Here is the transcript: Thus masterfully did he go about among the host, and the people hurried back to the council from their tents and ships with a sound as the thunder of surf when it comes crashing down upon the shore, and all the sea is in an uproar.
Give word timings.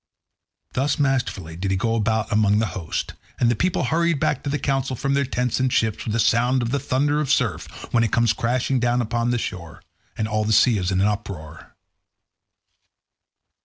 Thus 0.73 0.97
masterfully 0.97 1.55
did 1.55 1.69
he 1.69 1.77
go 1.77 1.93
about 1.93 2.31
among 2.31 2.57
the 2.57 2.65
host, 2.73 3.13
and 3.39 3.51
the 3.51 3.55
people 3.55 3.83
hurried 3.83 4.19
back 4.19 4.41
to 4.41 4.49
the 4.49 4.57
council 4.57 4.95
from 4.95 5.13
their 5.13 5.25
tents 5.25 5.59
and 5.59 5.71
ships 5.71 6.03
with 6.07 6.15
a 6.15 6.19
sound 6.19 6.63
as 6.63 6.69
the 6.69 6.79
thunder 6.79 7.21
of 7.21 7.29
surf 7.31 7.67
when 7.93 8.03
it 8.03 8.11
comes 8.11 8.33
crashing 8.33 8.79
down 8.79 8.99
upon 9.03 9.29
the 9.29 9.37
shore, 9.37 9.83
and 10.17 10.27
all 10.27 10.43
the 10.43 10.53
sea 10.53 10.79
is 10.79 10.89
in 10.91 11.01
an 11.01 11.07
uproar. 11.07 11.75